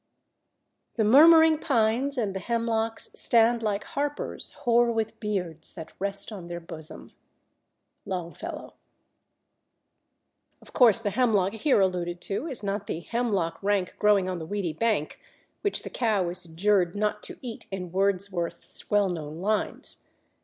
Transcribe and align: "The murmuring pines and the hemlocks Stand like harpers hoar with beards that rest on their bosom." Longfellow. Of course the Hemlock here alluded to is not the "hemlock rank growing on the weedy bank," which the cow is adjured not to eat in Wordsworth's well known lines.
"The 0.95 1.03
murmuring 1.03 1.59
pines 1.59 2.17
and 2.17 2.35
the 2.35 2.39
hemlocks 2.39 3.11
Stand 3.13 3.61
like 3.61 3.83
harpers 3.83 4.49
hoar 4.63 4.91
with 4.91 5.19
beards 5.19 5.75
that 5.75 5.93
rest 5.99 6.31
on 6.31 6.47
their 6.47 6.59
bosom." 6.59 7.11
Longfellow. 8.07 8.73
Of 10.59 10.73
course 10.73 11.01
the 11.01 11.11
Hemlock 11.11 11.53
here 11.53 11.79
alluded 11.79 12.19
to 12.21 12.47
is 12.47 12.63
not 12.63 12.87
the 12.87 13.01
"hemlock 13.01 13.61
rank 13.61 13.93
growing 13.99 14.27
on 14.27 14.39
the 14.39 14.45
weedy 14.47 14.73
bank," 14.73 15.19
which 15.61 15.83
the 15.83 15.91
cow 15.91 16.27
is 16.29 16.45
adjured 16.45 16.95
not 16.95 17.21
to 17.21 17.37
eat 17.43 17.67
in 17.69 17.91
Wordsworth's 17.91 18.89
well 18.89 19.07
known 19.09 19.39
lines. 19.39 20.03